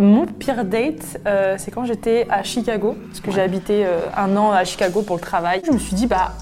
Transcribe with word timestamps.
Mon 0.00 0.26
pire 0.26 0.64
date, 0.64 1.20
euh, 1.26 1.56
c'est 1.58 1.70
quand 1.70 1.84
j'étais 1.84 2.26
à 2.30 2.42
Chicago, 2.42 2.96
parce 3.08 3.20
que 3.20 3.30
j'ai 3.30 3.40
habité 3.40 3.84
euh, 3.84 4.00
un 4.16 4.36
an 4.36 4.50
à 4.52 4.64
Chicago 4.64 5.02
pour 5.02 5.16
le 5.16 5.22
travail. 5.22 5.62
Je 5.66 5.72
me 5.72 5.78
suis 5.78 5.94
dit, 5.94 6.06
bah, 6.06 6.32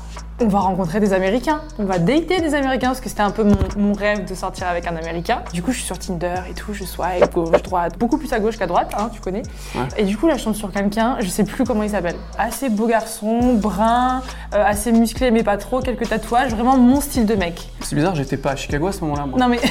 on 0.41 0.49
va 0.49 0.61
rencontrer 0.61 0.99
des 1.01 1.13
Américains, 1.13 1.61
on 1.79 1.85
va 1.85 1.99
dater 1.99 2.41
des 2.41 2.55
Américains, 2.55 2.89
parce 2.89 3.01
que 3.01 3.09
c'était 3.09 3.23
un 3.23 3.31
peu 3.31 3.45
mon, 3.45 3.57
mon 3.77 3.93
rêve 3.93 4.25
de 4.29 4.35
sortir 4.35 4.67
avec 4.67 4.87
un 4.87 4.97
Américain. 4.97 5.43
Du 5.53 5.63
coup, 5.63 5.71
je 5.71 5.77
suis 5.77 5.87
sur 5.87 5.99
Tinder 5.99 6.35
et 6.51 6.55
tout, 6.55 6.73
je 6.73 6.85
swipe 6.85 7.33
gauche, 7.33 7.63
droite, 7.63 7.99
beaucoup 7.99 8.19
plus 8.19 8.33
à 8.33 8.41
gauche 8.41 8.57
qu'à 8.57 8.67
droite, 8.67 8.93
hein, 8.99 9.11
tu 9.13 9.21
connais. 9.21 9.43
Ouais. 9.75 9.83
Et 9.99 10.05
du 10.05 10.17
coup, 10.17 10.27
là, 10.27 10.37
je 10.37 10.45
tombe 10.45 10.55
sur 10.55 10.73
quelqu'un, 10.73 11.17
je 11.21 11.29
sais 11.29 11.45
plus 11.45 11.65
comment 11.65 11.83
il 11.83 11.91
s'appelle. 11.91 12.17
Assez 12.39 12.71
beau 12.71 12.87
garçon, 12.87 13.55
brun, 13.55 14.23
euh, 14.55 14.65
assez 14.65 14.93
musclé, 14.93 15.31
mais 15.31 15.43
pas 15.43 15.59
trop, 15.59 15.81
quelques 15.81 16.09
tatouages, 16.09 16.53
vraiment 16.53 16.77
mon 16.77 17.01
style 17.01 17.27
de 17.27 17.35
mec. 17.35 17.69
C'est 17.81 17.95
bizarre, 17.95 18.15
j'étais 18.15 18.37
pas 18.37 18.53
à 18.53 18.57
Chicago 18.57 18.89
à 18.89 18.93
ce 18.93 19.01
moment-là, 19.03 19.27
moi. 19.27 19.39
Non 19.39 19.49
mais. 19.49 19.61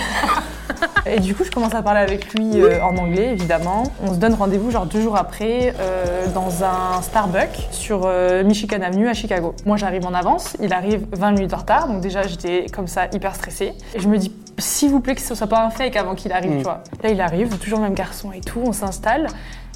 Et 1.13 1.19
du 1.19 1.35
coup, 1.35 1.43
je 1.43 1.51
commence 1.51 1.75
à 1.75 1.81
parler 1.81 1.99
avec 1.99 2.33
lui 2.33 2.61
euh, 2.61 2.81
en 2.81 2.95
anglais, 2.95 3.33
évidemment. 3.33 3.83
On 4.01 4.13
se 4.13 4.17
donne 4.17 4.33
rendez-vous 4.33 4.71
genre 4.71 4.85
deux 4.85 5.01
jours 5.01 5.17
après 5.17 5.73
euh, 5.77 6.25
dans 6.33 6.63
un 6.63 7.02
Starbucks 7.02 7.67
sur 7.71 8.03
euh, 8.05 8.45
Michigan 8.45 8.81
Avenue 8.81 9.09
à 9.09 9.13
Chicago. 9.13 9.53
Moi, 9.66 9.75
j'arrive 9.75 10.05
en 10.05 10.13
avance, 10.13 10.55
il 10.61 10.71
arrive 10.71 11.05
20 11.11 11.31
minutes 11.31 11.53
en 11.53 11.57
retard, 11.57 11.89
donc 11.89 11.99
déjà 11.99 12.21
j'étais 12.21 12.67
comme 12.73 12.88
ça 12.88 13.07
hyper 13.11 13.35
stressée. 13.35 13.73
Et 13.93 13.99
je 13.99 14.07
me 14.07 14.17
dis, 14.17 14.31
s'il 14.57 14.89
vous 14.89 15.02
plaît, 15.02 15.16
que 15.16 15.21
ce 15.21 15.35
soit 15.35 15.47
pas 15.47 15.66
un 15.66 15.69
fake 15.69 15.97
avant 15.97 16.16
qu'il 16.16 16.31
arrive, 16.31 16.52
Mm. 16.52 16.57
tu 16.57 16.63
vois. 16.63 16.81
Là, 17.03 17.09
il 17.09 17.19
arrive, 17.19 17.57
toujours 17.57 17.80
le 17.80 17.85
même 17.85 17.93
garçon 17.93 18.31
et 18.31 18.39
tout, 18.39 18.61
on 18.66 18.71
s'installe. 18.71 19.27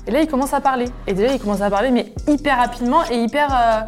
Et 0.08 0.12
là, 0.12 0.22
il 0.22 0.28
commence 0.28 0.54
à 0.54 0.62
parler. 0.62 0.86
Et 1.06 1.14
déjà, 1.14 1.34
il 1.34 1.40
commence 1.40 1.60
à 1.60 1.70
parler, 1.70 1.92
mais 1.92 2.14
hyper 2.30 2.58
rapidement 2.58 3.02
et 3.12 3.18
hyper. 3.18 3.88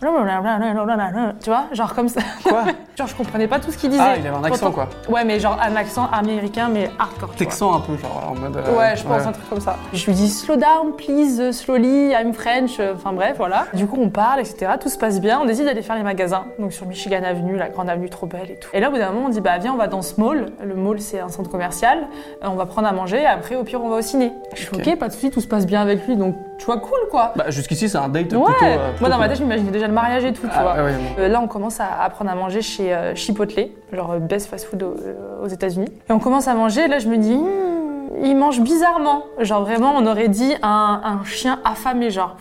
Tu 1.40 1.50
vois, 1.50 1.64
genre 1.72 1.94
comme 1.94 2.08
ça. 2.08 2.20
Quoi 2.44 2.64
Genre, 2.96 3.06
je 3.06 3.14
comprenais 3.14 3.46
pas 3.46 3.60
tout 3.60 3.70
ce 3.70 3.78
qu'il 3.78 3.90
disait. 3.90 4.02
Ah, 4.04 4.16
il 4.18 4.26
avait 4.26 4.36
un 4.36 4.42
accent, 4.42 4.70
Pourtant- 4.70 4.88
quoi. 5.06 5.14
Ouais, 5.14 5.24
mais 5.24 5.38
genre 5.38 5.56
un 5.62 5.76
accent 5.76 6.08
américain, 6.12 6.68
mais 6.72 6.90
hardcore. 6.98 7.30
Texan 7.36 7.74
un 7.76 7.80
peu, 7.80 7.96
genre 7.96 8.32
en 8.32 8.34
mode. 8.40 8.56
euh, 8.56 8.76
Ouais, 8.76 8.96
je 8.96 9.04
pense 9.04 9.24
un 9.24 9.30
truc 9.32 9.48
comme 9.48 9.60
ça. 9.60 9.76
Je 9.92 10.04
lui 10.06 10.14
dis 10.14 10.28
slow 10.28 10.56
down, 10.56 10.92
please, 10.96 11.52
slowly, 11.52 12.10
I'm 12.10 12.32
French. 12.32 12.80
euh, 12.80 12.94
Enfin 12.96 13.12
bref, 13.12 13.34
voilà. 13.36 13.66
Du 13.74 13.86
coup, 13.86 13.98
on 14.00 14.08
parle, 14.08 14.40
etc. 14.40 14.72
Tout 14.80 14.88
se 14.88 14.98
passe 14.98 15.20
bien. 15.20 15.38
On 15.40 15.44
décide 15.44 15.64
d'aller 15.66 15.82
faire 15.82 15.94
les 15.96 16.02
magasins. 16.02 16.46
Donc 16.58 16.72
sur 16.72 16.86
Michigan 16.86 17.22
Avenue, 17.24 17.56
la 17.56 17.68
grande 17.68 17.88
avenue 17.88 18.10
trop 18.10 18.26
belle 18.26 18.50
et 18.50 18.56
tout. 18.56 18.68
Et 18.72 18.80
là, 18.80 18.88
au 18.88 18.92
bout 18.92 18.98
d'un 18.98 19.10
moment, 19.12 19.26
on 19.26 19.30
dit 19.30 19.40
bah 19.40 19.58
viens, 19.58 19.74
on 19.74 19.76
va 19.78 19.86
dans 19.86 20.02
ce 20.02 20.20
mall. 20.20 20.46
Le 20.64 20.74
mall, 20.74 21.00
c'est 21.00 21.20
un 21.20 21.28
centre 21.28 21.50
commercial. 21.50 21.98
Euh, 22.42 22.48
on 22.50 22.56
va 22.56 22.66
prendre 22.66 22.88
à 22.88 22.92
manger. 22.92 23.22
Et 23.22 23.26
après, 23.26 23.54
au 23.54 23.62
pire, 23.62 23.80
on 23.82 23.88
va 23.88 23.96
au 23.96 24.02
ciné. 24.02 24.32
Je 24.54 24.62
suis 24.62 24.74
Ok. 24.74 24.82
ok, 24.86 24.98
pas 24.98 25.06
de 25.08 25.12
soucis, 25.12 25.30
tout 25.30 25.40
se 25.40 25.46
passe 25.48 25.66
bien 25.66 25.80
avec 25.82 26.04
lui. 26.06 26.16
Donc 26.16 26.34
tu 26.58 26.66
vois, 26.66 26.78
cool 26.78 26.98
quoi. 27.10 27.32
Bah, 27.36 27.44
jusqu'ici, 27.50 27.88
c'est 27.88 27.98
un 27.98 28.08
date 28.08 28.32
ouais. 28.32 28.38
plutôt. 28.44 28.64
euh, 28.64 28.88
plutôt 28.90 29.00
Moi, 29.00 29.08
dans 29.10 29.18
ma 29.18 29.28
tête, 29.28 29.38
je 29.38 29.42
m'imaginais 29.44 29.70
déjà 29.70 29.86
le 29.86 29.92
mariage 29.94 30.24
et 30.24 30.32
tout, 30.32 30.46
tu 30.46 30.52
Ah, 30.54 30.62
vois. 30.62 30.74
ouais, 30.74 30.82
ouais, 30.82 30.92
bon. 30.92 31.22
Euh, 31.22 31.28
là, 31.28 31.40
on 31.40 31.46
commence 31.48 31.80
à, 31.80 32.02
à 32.02 32.10
prendre 32.10 32.30
à 32.30 32.34
manger 32.34 32.60
chez 32.62 32.92
euh, 32.94 33.14
Chipotle, 33.14 33.68
genre 33.92 34.12
euh, 34.12 34.18
best 34.18 34.48
fast 34.50 34.66
food 34.66 34.82
au- 34.82 34.96
euh, 35.00 35.42
aux 35.44 35.48
États-Unis. 35.48 35.88
Et 36.08 36.12
on 36.12 36.18
commence 36.18 36.48
à 36.48 36.54
manger. 36.54 36.82
Et 36.84 36.88
là, 36.88 36.98
je 36.98 37.08
me 37.08 37.16
dis, 37.16 37.34
Hmm, 37.36 38.24
il 38.24 38.36
mange 38.36 38.60
bizarrement. 38.60 39.22
Genre 39.38 39.62
vraiment, 39.62 39.92
on 39.96 40.06
aurait 40.06 40.28
dit 40.28 40.54
un, 40.62 41.00
un 41.04 41.24
chien 41.24 41.60
affamé, 41.64 42.10
genre. 42.10 42.36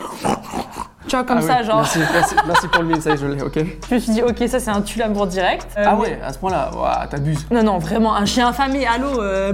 Tu 1.08 1.16
vois, 1.16 1.24
comme 1.26 1.38
Ah 1.40 1.42
ça, 1.42 1.58
oui, 1.62 1.66
genre. 1.66 1.76
Merci, 1.78 2.00
merci, 2.14 2.36
merci 2.46 2.68
pour 2.68 2.82
le 2.82 2.88
mille, 2.90 3.02
ça 3.02 3.10
y 3.12 3.14
est, 3.14 3.18
je 3.18 3.26
l'ai, 3.28 3.42
ok. 3.42 3.60
Je 3.90 3.96
me 3.96 4.00
suis 4.00 4.12
dit, 4.12 4.22
ok, 4.22 4.44
ça, 4.48 4.60
c'est 4.60 4.70
un 4.70 4.82
tue 4.82 5.00
l'amour 5.00 5.28
direct. 5.28 5.66
Euh, 5.78 5.84
Ah 5.86 5.94
mais- 5.96 6.02
ouais, 6.02 6.20
à 6.26 6.34
ce 6.34 6.38
point-là, 6.40 6.70
ouah, 6.78 7.08
t'abuses. 7.10 7.46
Non, 7.52 7.64
non, 7.64 7.78
vraiment, 7.78 8.16
un 8.16 8.26
chien 8.26 8.48
affamé, 8.50 8.86
allô 8.86 9.22
euh, 9.22 9.54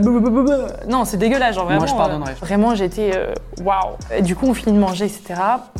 Non, 0.87 1.05
c'est 1.05 1.17
dégueulasse, 1.17 1.55
genre 1.55 1.65
vraiment. 1.65 1.81
Moi, 1.81 1.87
je 1.87 1.95
pardonnerais. 1.95 2.31
euh, 2.31 2.45
vraiment, 2.45 2.75
j'étais 2.75 3.11
euh, 3.15 3.33
waouh. 3.63 4.21
Du 4.21 4.35
coup, 4.35 4.47
on 4.47 4.53
finit 4.53 4.75
de 4.75 4.81
manger, 4.81 5.05
etc. 5.05 5.35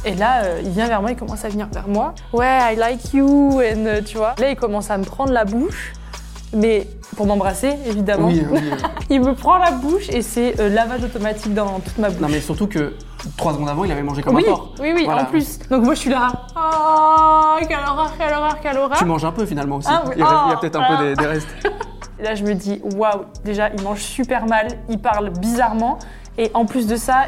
Et 0.06 0.16
là, 0.16 0.44
euh, 0.44 0.62
il 0.64 0.72
vient 0.72 0.88
vers 0.88 1.02
moi, 1.02 1.12
il 1.12 1.18
commence 1.18 1.44
à 1.46 1.50
venir 1.50 1.68
vers 1.72 1.88
moi. 1.88 2.14
Ouais, 2.34 2.74
I 2.74 2.76
like 2.76 3.14
you, 3.14 3.60
and, 3.62 3.86
euh, 3.86 4.02
tu 4.06 4.18
vois. 4.18 4.36
Là, 4.40 4.50
il 4.50 4.56
commence 4.56 4.90
à 4.92 4.98
me 4.98 5.04
prendre 5.04 5.32
la 5.32 5.46
bouche, 5.46 5.94
mais 6.54 6.88
pour 7.16 7.26
m'embrasser, 7.28 7.74
évidemment. 7.86 8.28
Oui, 8.28 8.46
oui. 8.52 8.60
oui. 8.64 8.78
Il 9.10 9.22
me 9.22 9.34
prend 9.34 9.58
la 9.58 9.72
bouche 9.72 10.10
et 10.10 10.22
c'est 10.22 10.60
euh, 10.60 10.70
lavage 10.70 11.04
automatique 11.04 11.54
dans 11.54 11.80
toute 11.80 11.98
ma 11.98 12.10
bouche. 12.10 12.22
Non, 12.22 12.28
mais 12.30 12.42
surtout 12.42 12.68
que 12.68 12.94
trois 13.38 13.54
secondes 13.54 13.70
avant, 13.70 13.84
il 13.86 13.92
avait 13.92 14.04
mangé 14.04 14.22
comme 14.22 14.36
oui, 14.36 14.44
un 14.48 14.52
porc. 14.52 14.74
oui, 14.80 14.92
oui, 14.96 15.06
Voilà. 15.06 15.24
en 15.24 15.26
plus. 15.26 15.60
Donc 15.70 15.84
moi, 15.84 15.94
je 15.94 16.00
suis 16.00 16.10
là. 16.10 16.28
Oh, 16.56 17.56
quelle 17.68 17.78
horreur, 17.80 18.14
quelle 18.18 18.34
horreur, 18.34 18.60
quelle 18.62 18.78
horreur. 18.78 18.98
Tu 18.98 19.06
manges 19.06 19.26
un 19.26 19.32
peu 19.32 19.46
finalement 19.46 19.78
aussi. 19.78 19.90
Ah. 19.92 20.04
Il, 20.14 20.20
y 20.20 20.24
a 20.24 20.50
Oh, 20.54 20.60
peut-être 20.60 20.76
un 20.78 20.84
ah. 20.88 20.98
peu 20.98 21.04
des, 21.04 21.16
des 21.16 21.26
restes. 21.26 21.48
Là, 22.20 22.36
je 22.36 22.44
me 22.44 22.54
dis, 22.54 22.82
waouh, 22.96 23.24
déjà, 23.44 23.70
il 23.70 23.82
mange 23.84 24.00
super 24.00 24.46
mal, 24.46 24.68
il 24.90 25.00
parle 25.00 25.30
bizarrement, 25.32 26.00
et 26.38 26.52
en 26.54 26.66
plus 26.66 26.88
de 26.88 26.96
ça, 26.96 27.26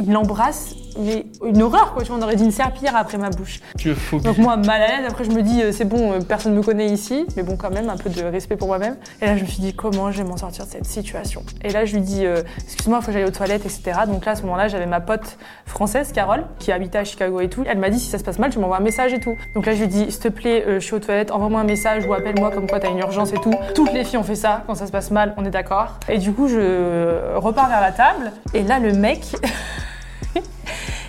il 0.00 0.10
l'embrasse, 0.12 0.74
mais 0.98 1.26
une 1.44 1.62
horreur, 1.62 1.92
quoi. 1.92 2.02
Tu 2.02 2.08
vois, 2.08 2.18
on 2.18 2.22
aurait 2.22 2.36
dit 2.36 2.44
une 2.44 2.50
serpillière 2.50 2.96
après 2.96 3.18
ma 3.18 3.30
bouche. 3.30 3.60
Tu 3.78 3.90
es 3.90 3.94
fou. 3.94 4.18
Donc 4.20 4.38
moi, 4.38 4.56
mal 4.56 4.82
à 4.82 4.88
l'aise, 4.88 5.06
après 5.08 5.24
je 5.24 5.30
me 5.30 5.42
dis, 5.42 5.62
euh, 5.62 5.72
c'est 5.72 5.84
bon, 5.84 6.12
euh, 6.12 6.18
personne 6.20 6.52
ne 6.52 6.58
me 6.58 6.62
connaît 6.62 6.86
ici, 6.86 7.26
mais 7.36 7.42
bon, 7.42 7.56
quand 7.56 7.70
même, 7.70 7.88
un 7.88 7.96
peu 7.96 8.10
de 8.10 8.22
respect 8.22 8.56
pour 8.56 8.68
moi-même. 8.68 8.96
Et 9.20 9.26
là, 9.26 9.36
je 9.36 9.42
me 9.42 9.46
suis 9.48 9.60
dit, 9.60 9.74
comment 9.74 10.10
je 10.10 10.22
vais 10.22 10.28
m'en 10.28 10.36
sortir 10.36 10.64
de 10.64 10.70
cette 10.70 10.86
situation? 10.86 11.42
Et 11.62 11.70
là, 11.70 11.84
je 11.84 11.94
lui 11.94 12.02
dis, 12.02 12.24
euh, 12.24 12.42
excuse-moi, 12.64 12.98
il 13.00 13.02
faut 13.02 13.06
que 13.08 13.12
j'aille 13.12 13.24
aux 13.24 13.30
toilettes, 13.30 13.64
etc. 13.64 14.00
Donc 14.06 14.24
là, 14.24 14.32
à 14.32 14.36
ce 14.36 14.42
moment-là, 14.42 14.68
j'avais 14.68 14.86
ma 14.86 15.00
pote 15.00 15.38
française, 15.66 16.12
Carole, 16.12 16.44
qui 16.58 16.72
habitait 16.72 16.98
à 16.98 17.04
Chicago 17.04 17.40
et 17.40 17.48
tout. 17.48 17.64
Elle 17.66 17.78
m'a 17.78 17.90
dit, 17.90 17.98
si 17.98 18.10
ça 18.10 18.18
se 18.18 18.24
passe 18.24 18.38
mal, 18.38 18.50
tu 18.50 18.58
m'envoies 18.58 18.78
un 18.78 18.80
message 18.80 19.12
et 19.12 19.20
tout. 19.20 19.36
Donc 19.54 19.66
là, 19.66 19.74
je 19.74 19.80
lui 19.80 19.88
dis, 19.88 20.10
s'il 20.10 20.20
te 20.20 20.28
plaît, 20.28 20.64
euh, 20.66 20.80
je 20.80 20.84
suis 20.84 20.94
aux 20.94 21.00
toilettes, 21.00 21.30
envoie-moi 21.30 21.60
un 21.60 21.64
message 21.64 22.06
ou 22.06 22.14
appelle-moi 22.14 22.50
comme 22.50 22.66
quoi 22.66 22.80
t'as 22.80 22.90
une 22.90 22.98
urgence 22.98 23.32
et 23.32 23.38
tout. 23.38 23.54
Toutes 23.74 23.92
les 23.92 24.04
filles 24.04 24.18
ont 24.18 24.24
fait 24.24 24.34
ça, 24.34 24.62
quand 24.66 24.74
ça 24.74 24.86
se 24.86 24.92
passe 24.92 25.10
mal, 25.10 25.34
on 25.36 25.44
est 25.44 25.50
d'accord. 25.50 25.98
Et 26.08 26.18
du 26.18 26.32
coup, 26.32 26.48
je 26.48 27.36
repars 27.36 27.68
vers 27.68 27.80
la 27.80 27.92
table, 27.92 28.32
et 28.54 28.62
là, 28.62 28.78
le 28.78 28.92
mec... 28.92 29.36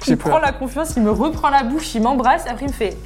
Il 0.08 0.18
prend 0.18 0.40
la 0.40 0.52
confiance, 0.52 0.94
il 0.96 1.04
me 1.04 1.12
reprend 1.12 1.50
la 1.50 1.64
bouche, 1.64 1.94
il 1.96 2.02
m'embrasse, 2.02 2.44
après 2.48 2.66
il 2.66 2.70
me 2.70 2.74
fait 2.74 2.98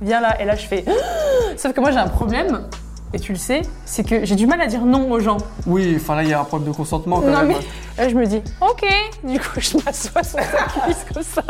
Viens 0.00 0.20
là, 0.20 0.40
et 0.40 0.44
là 0.44 0.56
je 0.56 0.66
fais 0.66 0.84
Sauf 1.56 1.72
que 1.72 1.80
moi 1.80 1.90
j'ai 1.92 1.98
un 1.98 2.08
problème, 2.08 2.62
et 3.14 3.20
tu 3.20 3.32
le 3.32 3.38
sais, 3.38 3.62
c'est 3.84 4.04
que 4.04 4.24
j'ai 4.24 4.34
du 4.36 4.46
mal 4.46 4.60
à 4.60 4.66
dire 4.66 4.84
non 4.84 5.10
aux 5.10 5.20
gens. 5.20 5.36
Oui, 5.66 5.92
enfin 5.96 6.16
là, 6.16 6.22
il 6.22 6.30
y 6.30 6.32
a 6.32 6.40
un 6.40 6.44
problème 6.44 6.70
de 6.70 6.74
consentement 6.76 7.20
quand 7.20 7.26
Non 7.26 7.38
même. 7.44 7.48
mais 7.48 8.02
là 8.02 8.08
je 8.08 8.14
me 8.14 8.24
dis 8.26 8.42
Ok, 8.60 8.84
du 9.22 9.38
coup 9.38 9.60
je 9.60 9.76
m'assois 9.76 10.22
sur 10.24 10.40
sa 10.40 10.80
cuisse 10.84 11.04
comme 11.12 11.22
ça, 11.22 11.42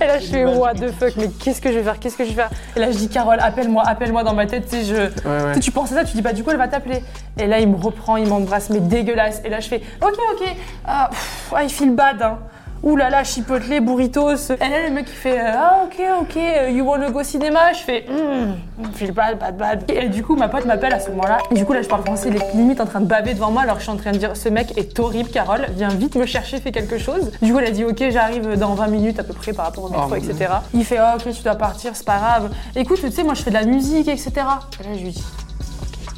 et 0.00 0.06
là 0.06 0.18
je 0.20 0.26
fais 0.26 0.44
What 0.44 0.74
the 0.74 0.90
fuck, 0.92 1.14
mais 1.16 1.28
qu'est-ce 1.30 1.60
que 1.60 1.72
je 1.72 1.78
vais 1.78 1.82
faire, 1.84 1.98
qu'est-ce 1.98 2.16
que 2.16 2.24
je 2.24 2.28
vais 2.30 2.34
faire? 2.36 2.50
Et 2.76 2.80
là 2.80 2.92
je 2.92 2.96
dis 2.98 3.08
Carole, 3.08 3.38
appelle-moi, 3.40 3.82
appelle-moi 3.86 4.22
dans 4.22 4.34
ma 4.34 4.46
tête, 4.46 4.68
tu 4.68 4.76
sais, 4.76 4.84
je. 4.84 4.94
Ouais, 4.94 5.10
Tu 5.10 5.28
ouais. 5.28 5.54
sais, 5.54 5.60
tu 5.60 5.70
penses 5.72 5.90
à 5.92 5.96
ça, 5.96 6.04
tu 6.04 6.12
dis 6.14 6.22
bah 6.22 6.32
du 6.32 6.44
coup 6.44 6.50
elle 6.50 6.58
va 6.58 6.68
t'appeler. 6.68 7.02
Et 7.38 7.46
là 7.48 7.58
il 7.58 7.68
me 7.68 7.76
reprend, 7.76 8.16
il 8.18 8.28
m'embrasse, 8.28 8.70
mais 8.70 8.80
dégueulasse. 8.80 9.40
Et 9.44 9.48
là 9.48 9.58
je 9.60 9.68
fais 9.68 9.82
ok 10.02 10.14
ok, 10.34 10.48
ah, 10.86 11.08
pff, 11.10 11.52
ah, 11.56 11.64
il 11.64 11.70
feel 11.70 11.92
bad. 11.94 12.22
Hein. 12.22 12.38
Ouh 12.82 12.96
là 12.96 13.10
là, 13.10 13.24
chipotle, 13.24 13.80
burritos. 13.80 14.52
Et 14.52 14.68
là 14.68 14.88
le 14.88 14.94
mec 14.94 15.06
il 15.06 15.12
fait 15.12 15.38
ah 15.38 15.84
ok 15.84 16.00
ok, 16.22 16.36
euh, 16.36 16.70
you 16.70 16.82
wanna 16.82 17.10
go 17.10 17.22
cinéma 17.22 17.74
Je 17.74 17.80
fais 17.80 18.06
hmm, 18.08 18.92
feel 18.94 19.12
bad 19.12 19.38
bad 19.38 19.56
bad. 19.58 19.84
Et 19.90 20.08
du 20.08 20.22
coup 20.22 20.34
ma 20.34 20.48
pote 20.48 20.64
m'appelle 20.64 20.94
à 20.94 21.00
ce 21.00 21.10
moment-là. 21.10 21.38
Du 21.50 21.66
coup 21.66 21.74
là 21.74 21.82
je 21.82 21.88
parle 21.88 22.02
français, 22.02 22.30
les 22.30 22.40
limite 22.54 22.80
en 22.80 22.86
train 22.86 23.00
de 23.00 23.06
baver 23.06 23.34
devant 23.34 23.50
moi 23.50 23.62
alors 23.62 23.74
que 23.74 23.80
je 23.80 23.84
suis 23.84 23.92
en 23.92 23.98
train 23.98 24.12
de 24.12 24.16
dire 24.16 24.34
ce 24.34 24.48
mec 24.48 24.78
est 24.78 24.98
horrible 24.98 25.28
Carole, 25.28 25.66
viens 25.76 25.88
vite 25.88 26.16
me 26.16 26.24
chercher, 26.24 26.58
fais 26.58 26.72
quelque 26.72 26.96
chose. 26.96 27.30
Du 27.42 27.52
coup 27.52 27.58
elle 27.58 27.66
a 27.66 27.70
dit 27.70 27.84
ok 27.84 28.02
j'arrive 28.10 28.56
dans 28.58 28.74
20 28.74 28.86
minutes 28.86 29.18
à 29.18 29.24
peu 29.24 29.34
près 29.34 29.52
par 29.52 29.66
rapport 29.66 29.84
au 29.84 29.88
métro 29.90 30.06
Oh, 30.10 30.14
etc. 30.14 30.50
Il 30.72 30.84
fait 30.86 30.96
ah 30.96 31.16
ok 31.16 31.30
tu 31.34 31.42
dois 31.42 31.56
partir, 31.56 31.94
c'est 31.94 32.06
pas 32.06 32.16
grave. 32.16 32.50
Écoute 32.76 32.98
tu 33.02 33.10
sais 33.10 33.24
moi 33.24 33.34
je 33.34 33.42
fais 33.42 33.50
de 33.50 33.56
la 33.56 33.66
musique 33.66 34.08
etc. 34.08 34.32
Et 34.36 34.84
là 34.84 34.90
je 34.94 35.04
lui 35.04 35.10
dis 35.10 35.24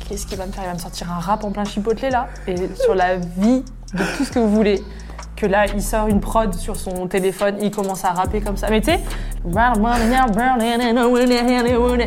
Qu'est-ce 0.09 0.27
qu'il 0.27 0.39
va 0.39 0.47
me 0.47 0.53
faire? 0.53 0.65
Il 0.65 0.69
va 0.69 0.75
me 0.75 0.79
sortir 0.79 1.11
un 1.11 1.19
rap 1.19 1.43
en 1.43 1.51
plein 1.51 1.65
chipotelé 1.65 2.11
là 2.11 2.29
Et 2.47 2.55
sur 2.77 2.95
la 2.95 3.17
vie 3.17 3.65
de 3.95 4.17
tout 4.17 4.25
ce 4.25 4.31
que 4.31 4.39
vous 4.39 4.55
voulez. 4.55 4.83
Que 5.43 5.49
là, 5.49 5.65
il 5.75 5.83
sort 5.83 6.07
une 6.07 6.21
prod 6.21 6.55
sur 6.55 6.77
son 6.77 7.09
téléphone, 7.09 7.57
il 7.61 7.73
commence 7.73 8.05
à 8.05 8.11
rapper 8.11 8.41
comme 8.41 8.57
ça. 8.57 8.69
Mais 8.71 8.81
tu 8.81 8.93
sais, 8.93 9.01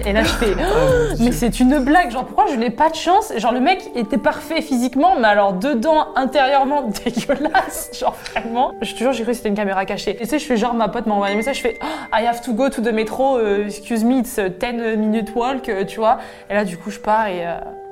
et 0.05 0.13
là 0.13 0.23
je 0.23 0.29
fais, 0.29 0.53
Oh, 0.57 1.15
mais 1.19 1.33
c'est 1.33 1.59
une 1.59 1.79
blague. 1.79 2.11
Genre 2.11 2.23
pourquoi 2.23 2.45
je 2.49 2.55
n'ai 2.55 2.69
pas 2.69 2.89
de 2.89 2.95
chance 2.95 3.33
Genre 3.35 3.51
le 3.51 3.59
mec 3.59 3.91
était 3.93 4.17
parfait 4.17 4.61
physiquement, 4.61 5.15
mais 5.19 5.27
alors 5.27 5.51
dedans, 5.51 6.07
intérieurement, 6.15 6.83
dégueulasse. 7.05 7.89
Genre 7.99 8.15
vraiment. 8.31 8.71
Je 8.81 8.93
te 8.93 8.99
jure, 8.99 9.11
j'ai 9.11 9.23
cru 9.23 9.31
que 9.33 9.37
c'était 9.37 9.49
une 9.49 9.55
caméra 9.55 9.83
cachée. 9.83 10.11
Et 10.11 10.15
tu 10.15 10.25
sais, 10.27 10.39
je 10.39 10.45
fais 10.45 10.55
genre 10.55 10.73
ma 10.73 10.87
pote 10.87 11.05
m'a 11.05 11.15
envoyé 11.15 11.33
un 11.33 11.37
message, 11.37 11.57
je 11.57 11.61
fais, 11.61 11.77
Oh, 11.83 11.87
I 12.17 12.25
have 12.25 12.39
to 12.41 12.53
go 12.53 12.69
to 12.69 12.81
the 12.81 12.93
metro. 12.93 13.37
euh, 13.37 13.65
excuse 13.65 14.05
me, 14.05 14.19
it's 14.19 14.39
a 14.39 14.47
10 14.47 14.95
minute 14.97 15.35
walk, 15.35 15.67
euh, 15.67 15.83
tu 15.83 15.99
vois. 15.99 16.19
Et 16.49 16.53
là 16.53 16.63
du 16.63 16.77
coup, 16.77 16.89
je 16.89 16.99
pars 16.99 17.27
et 17.27 17.45
euh, 17.45 17.57
voilà. 17.61 17.84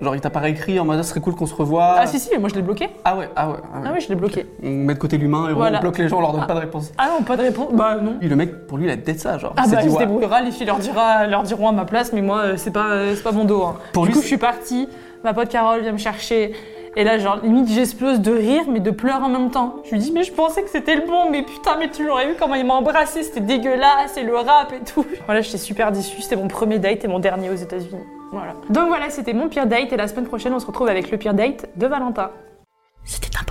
Genre, 0.00 0.14
il 0.14 0.20
t'a 0.20 0.30
pas 0.30 0.40
réécrit 0.40 0.80
en 0.80 0.84
mode, 0.86 1.02
ce 1.02 1.10
serait 1.10 1.20
cool 1.20 1.34
qu'on 1.34 1.44
se 1.46 1.54
revoie. 1.54 1.96
Ah 1.98 2.06
si 2.06 2.18
si, 2.18 2.30
mais 2.32 2.38
moi 2.38 2.48
je 2.48 2.54
l'ai 2.54 2.62
bloqué. 2.62 2.88
Ah 3.04 3.16
ouais, 3.16 3.28
ah 3.36 3.50
ouais. 3.50 3.56
Ah, 3.74 3.76
ouais. 3.80 3.84
Ah 3.86 3.90
oui, 3.94 4.00
je 4.00 4.08
l'ai 4.08 4.14
bloqué. 4.14 4.46
On 4.62 4.68
met 4.70 4.94
de 4.94 4.98
côté 4.98 5.18
l'humain 5.18 5.48
et 5.50 5.52
Voilà. 5.52 5.78
on 5.78 5.80
bloque 5.82 5.98
les 5.98 6.08
gens, 6.08 6.18
on 6.18 6.20
leur 6.22 6.32
donne 6.32 6.46
pas 6.46 6.54
de 6.54 6.60
réponse. 6.60 6.90
Ah 6.96 7.08
non, 7.18 7.22
pas 7.24 7.36
de 7.36 7.42
réponse. 7.42 7.68
Bah 7.74 7.96
non. 8.02 8.16
Et 8.22 8.28
le 8.28 8.34
mec, 8.36 8.66
pour 8.66 8.78
lui, 8.78 8.86
il 8.86 8.90
a 8.90 8.96
peut-être 8.96 9.20
ça, 9.20 9.36
genre. 9.36 9.52
Ah 9.56 9.64
bah 9.70 9.76
dit, 9.76 9.84
il 9.86 9.90
se 9.90 9.96
ouais. 9.96 10.06
débrouillera, 10.06 10.40
les 10.40 10.52
filles 10.52 10.66
leur, 10.66 10.78
dira, 10.78 11.26
leur 11.26 11.42
diront 11.42 11.68
à 11.68 11.72
ma 11.72 11.84
place, 11.84 12.12
mais 12.14 12.22
moi 12.22 12.38
euh, 12.38 12.54
c'est 12.56 12.70
pas, 12.70 12.86
euh, 12.92 13.12
c'est 13.14 13.22
pas 13.22 13.32
mon 13.32 13.44
dos. 13.44 13.62
hein. 13.62 13.76
Pour 13.92 14.04
du 14.04 14.08
lui, 14.08 14.14
coup 14.16 14.22
je 14.22 14.26
suis 14.26 14.38
partie, 14.38 14.88
ma 15.22 15.34
pote 15.34 15.48
Carole 15.50 15.82
vient 15.82 15.92
me 15.92 15.98
chercher, 15.98 16.52
et 16.96 17.04
là 17.04 17.18
genre 17.18 17.38
limite 17.42 17.68
j'explose 17.68 18.20
de 18.20 18.32
rire 18.32 18.62
mais 18.68 18.80
de 18.80 18.90
pleurs 18.90 19.22
en 19.22 19.28
même 19.28 19.50
temps. 19.50 19.76
Je 19.84 19.90
lui 19.92 19.98
dis 19.98 20.12
mais 20.12 20.22
je 20.22 20.32
pensais 20.32 20.62
que 20.62 20.70
c'était 20.70 20.96
le 20.96 21.06
bon, 21.06 21.30
mais 21.30 21.42
putain 21.42 21.76
mais 21.78 21.90
tu 21.90 22.04
l'aurais 22.04 22.28
vu 22.28 22.34
comment 22.38 22.54
il 22.54 22.66
m'a 22.66 22.74
embrassé, 22.74 23.22
c'était 23.22 23.40
dégueulasse, 23.40 24.16
et 24.16 24.22
le 24.22 24.36
rap 24.36 24.72
et 24.72 24.84
tout. 24.84 25.04
Voilà, 25.26 25.40
j'étais 25.40 25.58
super 25.58 25.92
déçue, 25.92 26.22
c'était 26.22 26.36
mon 26.36 26.48
premier 26.48 26.78
date 26.78 27.04
et 27.04 27.08
mon 27.08 27.18
dernier 27.18 27.50
aux 27.50 27.54
États-Unis. 27.54 28.04
Voilà. 28.32 28.54
Donc 28.68 28.88
voilà, 28.88 29.10
c'était 29.10 29.32
mon 29.32 29.48
pire 29.48 29.66
date, 29.66 29.92
et 29.92 29.96
la 29.96 30.08
semaine 30.08 30.26
prochaine 30.26 30.52
on 30.52 30.60
se 30.60 30.66
retrouve 30.66 30.88
avec 30.88 31.10
le 31.10 31.18
pire 31.18 31.34
date 31.34 31.68
de 31.76 31.86
Valentin. 31.86 32.30
C'était 33.04 33.36
un 33.40 33.44